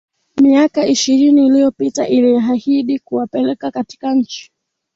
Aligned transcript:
miaka 0.41 0.85
ishirini 0.87 1.45
iliyopita 1.47 2.07
iliahidi 2.07 2.99
kuwapeleka 2.99 3.71
katika 3.71 4.13
nchi 4.15 4.51